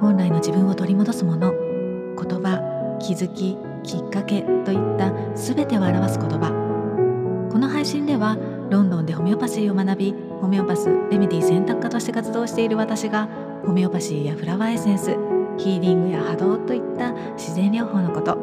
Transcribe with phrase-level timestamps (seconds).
[0.00, 1.52] 本来の自分を取り戻すもの。
[1.52, 7.48] 言葉気づききっかけといった全てを表す言葉。
[7.52, 8.38] この配信では
[8.70, 13.28] ロンドンでホメオパシーを学びホメオパスレメディ選択科として活動している私が
[13.66, 15.16] ホメオパシーやフラワーエッセンス
[15.58, 18.38] ヒーリングや波動といった自然療法のこと。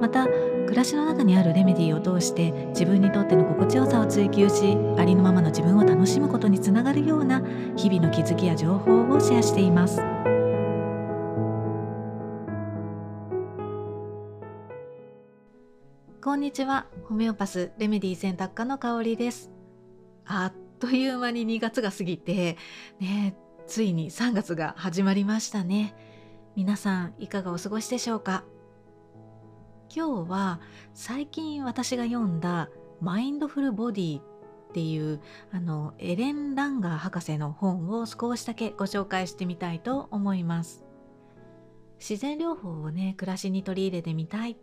[0.00, 7.42] また暮らしの中にあるレメディーを通して自分にとっての心地よさを追求しありのままの自分を楽しむことにつながるような
[7.76, 10.00] 日々の気づきや情報をシェアしています。
[16.26, 16.86] こんにちは。
[17.04, 19.52] ホメオパスレメディー選択科の香りです。
[20.24, 22.56] あっという間に2月が過ぎて
[22.98, 23.36] ね
[23.68, 25.94] ついに3月が始まりましたね。
[26.56, 28.42] 皆さんいかがお過ごしでしょうか？
[29.88, 30.60] 今日は
[30.94, 34.22] 最近私が読んだマインドフルボディっ
[34.74, 35.20] ていう
[35.52, 40.84] あのエレン・ランガー博士の本を少しだけご紹介してみたいと思います。
[42.00, 44.56] 自然療法をね暮らしに取り入れてみたいっ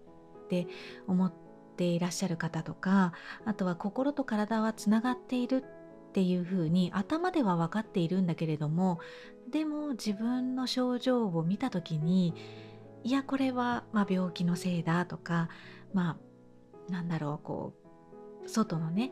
[0.50, 0.68] て
[1.08, 1.34] 思っ
[1.76, 3.14] ていらっしゃる方とか
[3.46, 9.00] あとは心と体はつながっているっていうふうに頭では分かっているんだけれども
[9.52, 12.36] でも自分の症状を見た時に
[13.04, 15.50] いやこれは、まあ、病気のせいだとか
[15.94, 16.18] ま
[16.88, 17.74] あなんだろうこ
[18.46, 19.12] う外のね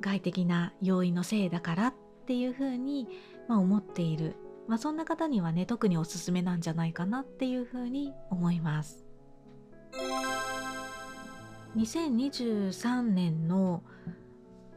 [0.00, 1.94] 外的な要因のせいだからっ
[2.26, 3.08] ていうふうに、
[3.48, 9.04] まあ、思っている、まあ、そんな方にはね特におすすめなんじゃないかなっていうふうに思います。
[11.76, 13.82] 2023年の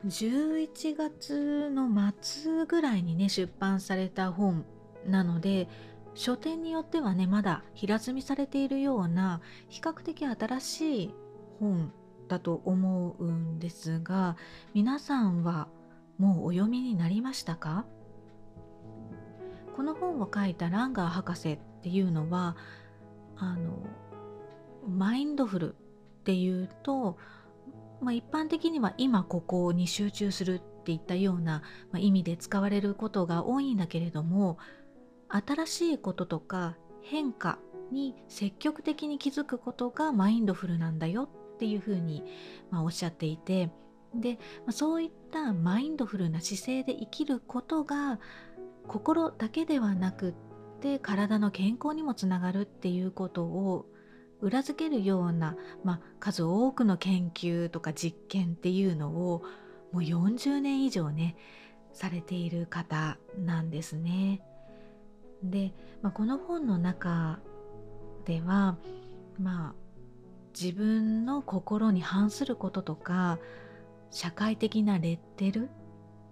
[0.05, 1.89] 11月の
[2.21, 4.65] 末ぐらいにね出版された本
[5.05, 5.67] なので
[6.15, 11.13] 書店によってはねまだ平積みされているような比較的新しい
[11.59, 11.91] 本
[12.27, 14.35] だと思うんですが
[14.73, 15.67] 皆さんは
[16.17, 17.85] もうお読みになりましたか？
[19.75, 22.57] この本を書いたランガー博士っていうのは
[23.37, 23.77] あの
[24.89, 25.75] マインドフル
[26.27, 27.17] っていうと、
[28.01, 34.57] まあ、一般的には今ここに集中するっていったような、ま、意味で使われることが多いんだけれども
[35.29, 37.59] 新しいこととか変化
[37.93, 42.25] に積極的に気づくことがマインドフルなんだよっていうふうに、
[42.71, 43.71] まあ、おっしゃっていて
[44.13, 44.37] で、
[44.71, 48.19] そういったマインドフルな姿勢で生きることが
[48.85, 50.33] 心だけではなくっ
[50.81, 53.85] て体の健康にもつながるっていうことを
[54.41, 59.43] 裏付けるような、まあ、数多くの研究とか実験っていうのを
[59.91, 61.35] もう40年以上ね
[61.93, 64.41] されている方なんですね。
[65.43, 67.39] で、まあ、この本の中
[68.25, 68.77] では
[69.39, 69.87] まあ
[70.59, 73.39] 自分の心に反することとか
[74.11, 75.69] 社会的なレッテル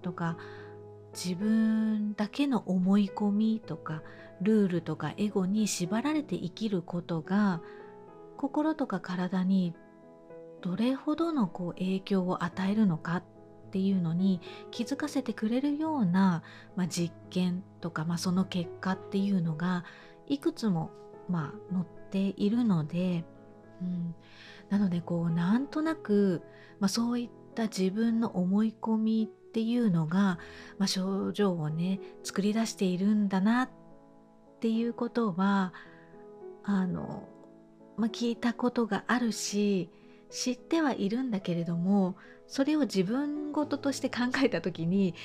[0.01, 0.38] とか
[1.13, 4.01] 自分だけの思い込みとか
[4.41, 7.61] ルールとかエゴに縛られて生きることが
[8.45, 9.73] 心とか体に
[10.61, 13.23] どれほどのこう影響を与えるのかっ
[13.72, 14.39] ていうのに
[14.69, 16.44] 気づかせてくれるような、
[16.75, 19.83] まあ、実験とか、まあ、その結果っていうのが
[20.28, 20.91] いくつも、
[21.28, 23.25] まあ、載っているので、
[23.81, 24.16] うん、
[24.69, 26.44] なのでこうなんとなく、
[26.79, 30.38] まあ、そういった自分の思い込みっていうのが、
[30.77, 33.69] まあ、症状をね作り出しているんだなっ
[34.59, 35.73] ていうことは
[36.63, 37.27] あの
[38.03, 39.89] 聞いたことがあるし
[40.29, 42.16] 知ってはいるんだけれども
[42.47, 45.16] それを自分事として考えた時に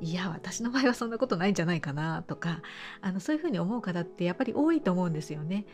[0.00, 2.62] いや私の場合はそんなことないんじゃないかなとか
[3.00, 5.66] あのそういうふうに思う方ってやっぱり多いと思うんですよね。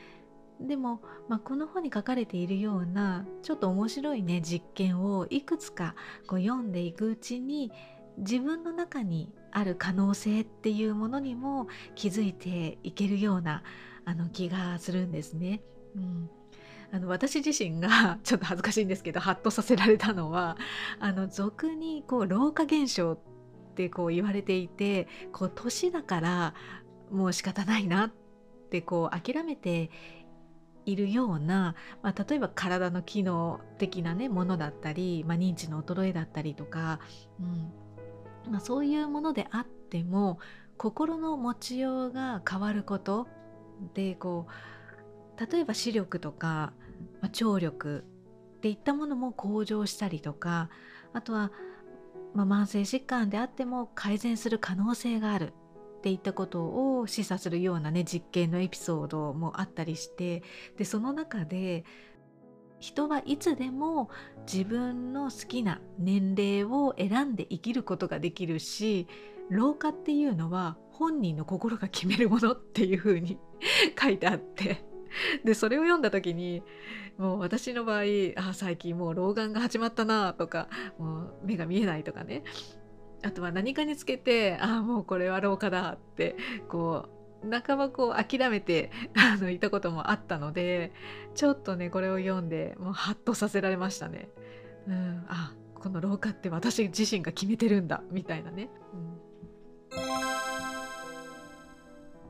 [0.61, 5.95] でも、まあ、この本に書かれているようなちょっと面白いね実験をいくつか
[6.27, 7.71] こう読んでいくうちに
[8.17, 13.63] 自分の中にある可能性っていうものにも気づいていけるような
[14.07, 15.63] あの気がするんですね。
[15.95, 16.31] うん、
[16.93, 20.57] あの私自身が ちょっと恥ずかしいんですけどハッとさせられたのは
[21.01, 23.19] あの俗にこう老化現象っ
[23.75, 26.55] てこう言われていてこう年だから
[27.10, 28.10] もう仕方ないなっ
[28.71, 29.91] てこう諦めて
[30.84, 37.01] いるような、まあ、例えば体の機能的な、ね、ものだったり、まあ、認知の衰えだったりとか、
[37.41, 37.72] うん。
[38.53, 40.39] まあ、そういうものであっても
[40.77, 43.27] 心の持ちようが変わること
[43.95, 46.72] でこう例えば視力とか、
[47.21, 48.04] まあ、聴力
[48.57, 50.71] っていったものも向上したりとか
[51.13, 51.53] あとは、
[52.34, 55.53] まあ、慢性疾患であっても改善する可能性がある
[55.98, 60.43] っていったことを示唆するようなね実験のエピソードもあったりして
[60.77, 61.84] でその中で
[62.78, 64.10] 人はいつでも
[64.51, 69.07] 自分の好きな年齢を選んで生きることができるし
[69.51, 73.39] 老化っていうのは本人の心が決めるものっていうふうに
[74.01, 74.84] 書いてあって
[75.45, 76.63] でそれを読んだ時に
[77.18, 78.03] もう私の場合
[78.36, 80.68] あ最近もう老眼が始まったなとか
[80.98, 82.42] もう目が見えないとかね
[83.22, 86.36] あとは何かにつけてああもうこれは老化だって
[86.68, 87.09] こ
[87.42, 90.92] う半ばこう諦めてあのいたこともあったので
[91.34, 94.28] ちょっとねこれを読んでもうハッとさせられましたね。
[94.89, 98.71] うん、あこの老化って私自身が決めてるんだみたいなね。
[98.95, 99.26] うん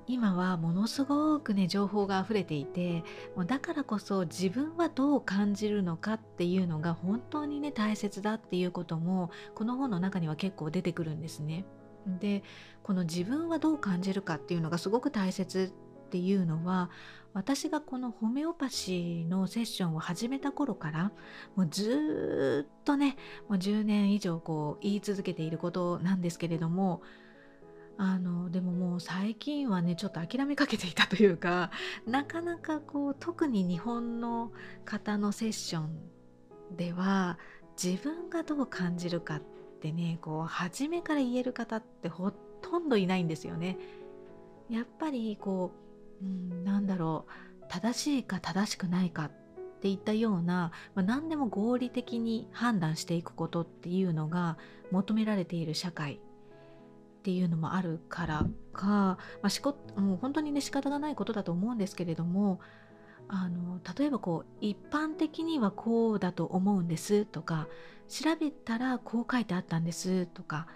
[0.08, 3.02] 今はものすごくね情報が溢れていて
[3.46, 11.64] だからこそ自分はどう感じるのかっていうのが本当にね大切だっていうこともこの本の中には結構出てくるんですね。
[12.06, 12.44] で
[12.84, 15.72] この自分はどう感じるかっていうのがすごく大切
[16.06, 16.88] っていうのは
[17.34, 21.12] 私がこのホメオパシーのセッションを始めた頃から
[21.56, 23.16] もうずっとね
[23.48, 27.02] もう10年以上こう言い続けていることなんですけれども
[27.98, 31.70] あのでももう最近はねちょっと諦めかけていたというか
[32.06, 34.52] なかなかこう特に日本の
[34.84, 37.38] 方のセッションでは
[37.82, 39.40] 自分がどう感じるかっ
[39.80, 43.78] てねこう初めから言える方ってほとんどいないんですよね。
[44.68, 45.72] やっぱりこ
[46.20, 49.30] う、うん、なんだろう正しいか正しくないかっ
[49.80, 54.58] ていったような、まあ、何でも合理的に判断していくことっていうのが
[54.90, 56.20] 求められている社会
[57.26, 62.60] っていうのもあるからか、まあ、しこもう本当にね仕方がないことだと思うんですけれども
[63.26, 67.66] あの例えばこう一般的にはこうだと思うんですとか
[68.06, 70.68] 調べたらこう書いてあったんですとか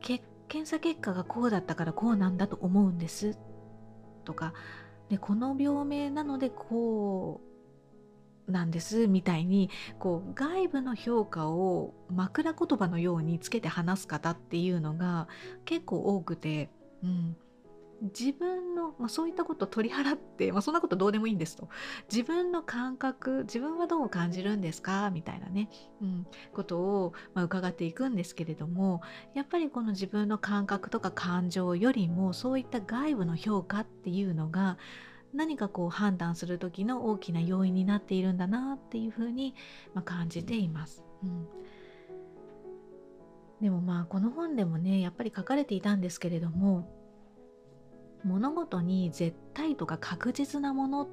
[0.00, 3.38] 検査結果がこうだったからこうなんだと思うんです
[4.24, 4.54] とか
[5.08, 7.45] でこの病名なのでこう
[8.48, 15.28] なんですみたいにこう外部の評価を枕言葉のようにつけて話す方っていうのが
[15.64, 16.70] 結構多くて、
[17.02, 17.36] うん、
[18.02, 21.68] 自分の、まあ、そういったことを取り払って、まあ、そんなことどうでもいいんですと。
[22.12, 25.10] 自分の感覚自分はどう感じるんですか？
[25.10, 25.68] みたいなね、
[26.00, 29.00] うん、ことを、まあ、伺っていくんですけれども
[29.34, 34.78] やっぱりこの自分の感覚とか感情よりもそういった外部の評価っていうのが
[35.36, 39.54] 何かこう判断する時の大きな要因になっているんだなっていうふうに、
[39.94, 41.04] ま感じています。
[41.22, 41.46] うん
[43.60, 46.92] でもまあこの本でもねやっぱり書かれていたんですけれども
[48.22, 51.08] 物事に絶対とか確実なものっ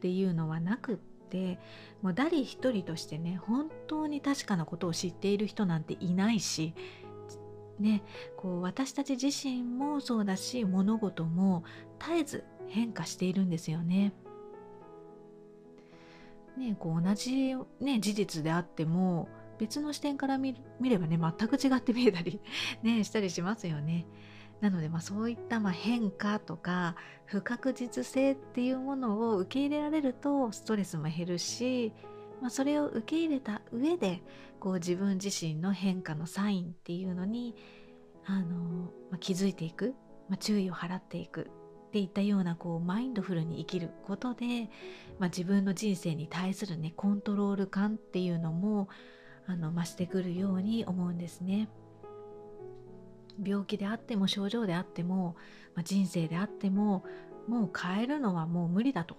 [0.00, 1.58] ていうのはなくって
[2.00, 6.74] もう誰一人としてね本当に確かなことを知っている人なんていないし
[7.78, 8.02] ね
[8.36, 11.64] こう私たち自身もそうだし物事も
[11.98, 14.12] 絶えず変化しているんですよね。
[16.56, 19.28] ねこう同じ、ね、事実であっても
[19.58, 22.40] 別の視点から見ればね全く違って見えたり
[22.82, 24.06] ねしたりしますよね。
[24.60, 31.92] なので、まあ、そういったま変化とか不確実性っていうものを受け入れられるとストレスも減るし、
[32.44, 34.22] まあ、それを受け入れた上で
[34.60, 37.54] こう自分自身の変化のサインっていうのに
[38.26, 39.94] あの、まあ、気づいていく、
[40.28, 41.48] まあ、注意を払っていく
[41.88, 44.68] っていったようなこうマインドフルに生きることで、
[45.18, 48.90] まあ、自分の人生に対するねコントロール感っていうのも
[49.46, 51.70] あの増してくるように思うんですね。
[53.42, 55.36] 病気であっても症状であっても、
[55.74, 57.04] まあ、人生であっても
[57.48, 59.16] もう変えるのはもう無理だと、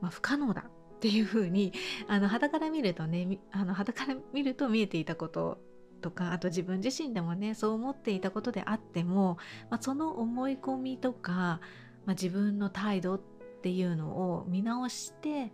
[0.00, 1.72] まあ、不可能だっていうふうに
[2.08, 5.58] あの肌から見るとねあの肌から見ると見えていたこと
[6.02, 9.38] とかあと自分自身でもねそう思っていたことであっても、
[9.70, 11.60] まあ、その思い込みとか
[12.06, 13.20] まあ、自分の態度っ
[13.62, 15.52] ていうのを見直して、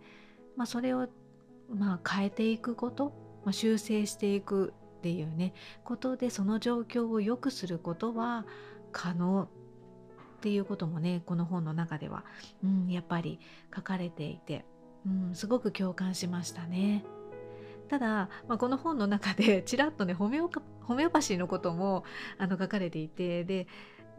[0.55, 1.07] まあ、それを
[1.69, 3.13] まあ変えていくこと、
[3.43, 8.45] まあ、修正していくっていうねことでその状況を良くすることは
[8.91, 9.43] 可能
[10.37, 12.23] っていうこともねこの本の中では、
[12.63, 13.39] うん、やっぱり
[13.75, 14.65] 書かれていて、
[15.07, 17.05] うん、すごく共感しましたね。
[17.87, 20.49] ただ、まあ、この本の中で ちらっとねホメオ
[20.81, 22.03] ホメオパシーのことも
[22.37, 23.67] あの書かれていてで、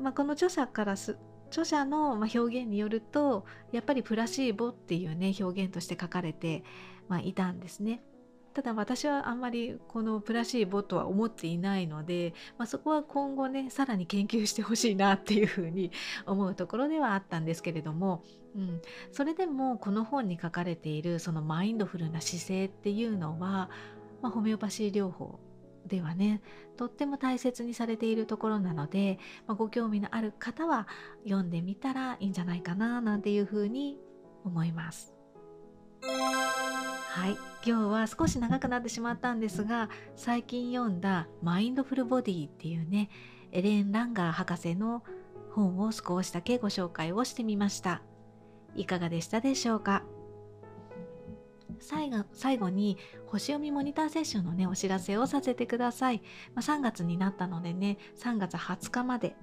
[0.00, 1.18] まあ、この著者からす
[1.48, 6.64] 著者の表現によるとやっぱりプラシーボっていうね表現として書かれて、
[7.08, 8.02] まあ、いたんですね。
[8.58, 15.92] ただ私はあんまりこのプラシーボとは思っていないので、まあ、そこは今後ねさらに研究してほしいなっていうふうに
[16.26, 18.24] 思うところではあったんですけれども、
[18.56, 18.80] うん、
[19.12, 23.70] それでもこの本に書かれているそのマインドフルな姿勢っていうのは、
[24.22, 25.38] まあ、ホメオパシー療法
[25.86, 26.42] ではね
[26.76, 30.88] とっても大切にされているところなので、まあ、ご興味のある方は
[31.22, 34.00] 読んでみたらいいんじゃないかななんていうふうに
[34.44, 35.14] 思います。
[37.08, 37.38] はい。
[37.66, 43.10] 今日は少し長くなってしまったんですが最近読んだ「マインドフルボディ」っていうね
[43.50, 45.02] エレン・ランガー博士の
[45.50, 48.02] 本を少しだけご紹介をしてみました。
[48.76, 50.04] いかがでしたでしょうか？
[51.80, 52.96] 最後最後に
[53.26, 56.22] 星読みモニターセッションのねお知らせをさせてください、
[56.54, 59.34] まあ、3月になったのでね3月20日まで。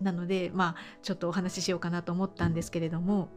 [0.00, 3.28] なのでまあちょっとお話ししようかなと思ったんですけれども。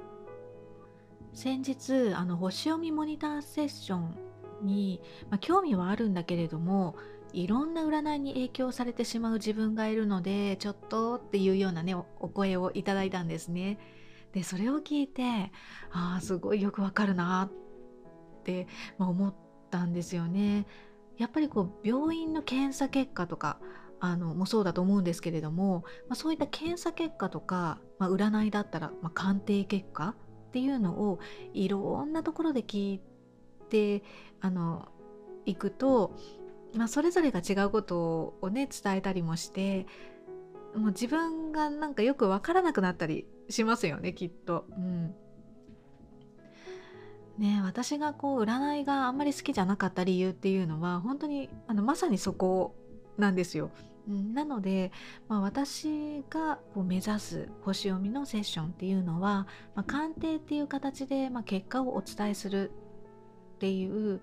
[1.33, 4.15] 先日あの星読みモニターセッション
[4.63, 6.95] に、まあ、興味はあるんだけれども
[7.33, 13.79] いろんな占いに影響されてしまう自分がいるのでちょっとっていうようなねお声をいただいたんですね。
[14.33, 15.51] でそれを聞いて
[15.91, 19.35] ああすごいよくわかるなって、まあ、思っ
[19.69, 20.65] たんですよね。
[21.17, 23.59] やっぱりこう病院の検査結果とか
[23.99, 30.15] あのもそうだと思うんですけれども、まあ、そういった検査結果とか、まあ、占いだったら、まあ、鑑定結果
[30.51, 31.19] っていうのを
[31.53, 33.01] いろんなところで聞い
[33.69, 34.03] て
[34.41, 34.89] あの
[35.45, 36.13] いくと、
[36.75, 39.85] まあ、それぞれが違うことをね伝えたりもして
[40.75, 44.65] もう自分がなんかよく分からなくなったりしますよねきっと。
[44.71, 45.15] うん
[47.37, 52.75] ね、私がこう占いがあんまり好きじゃなかった理由っていうのは本当にあのまさにそこ
[53.17, 53.71] なんですよ。
[54.07, 54.91] なので、
[55.27, 62.71] まあ、私がこう目指す星読みのセッションっていうのは、まあ、鑑定っていう形で、まあ、結果をお伝えする
[63.55, 64.21] っていう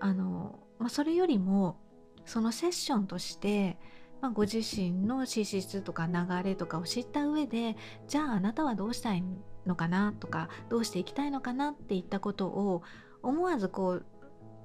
[0.00, 1.76] あの、まあ、それよりも
[2.24, 3.78] そのセッションとして、
[4.20, 7.76] まあ、ご自身の資質とか流れとかを知った上で
[8.08, 9.22] じゃああなたはどうしたい
[9.66, 12.82] のかなとかどうしていきたいのかなっていったことを
[13.22, 14.06] 思わずこう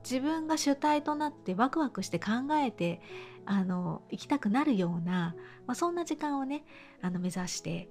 [0.03, 3.01] 自分が主体となってワクワクして考えて
[3.45, 5.35] あの行きたくなるような、
[5.67, 6.63] まあ、そんな時間をね
[7.01, 7.89] あの目指して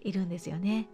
[0.00, 0.88] いるんですよね。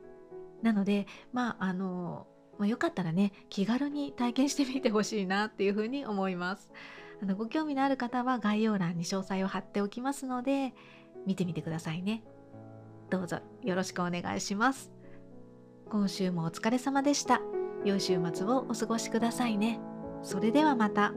[0.62, 2.26] なのでまああの、
[2.58, 6.70] まあ、よかったらね気軽に体験してみてほしいなっていうふうに思います。
[7.22, 10.74] あのご興味のある方は概要欄に詳細を貼っておきますので
[11.26, 12.22] 見てみてくださいね。
[13.08, 14.90] どうぞよろしくお願いします。
[15.88, 17.40] 今週もお疲れ様でした。
[17.84, 19.78] 良い週末をお過ごしくださいね。
[20.22, 21.12] それではまた。